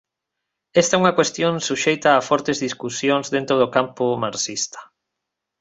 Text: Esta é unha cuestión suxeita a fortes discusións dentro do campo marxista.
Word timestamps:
Esta 0.81 0.93
é 0.95 0.99
unha 1.01 1.15
cuestión 1.19 1.53
suxeita 1.67 2.09
a 2.13 2.25
fortes 2.29 2.57
discusións 2.65 3.25
dentro 3.35 3.55
do 3.61 3.71
campo 3.77 4.03
marxista. 4.23 4.79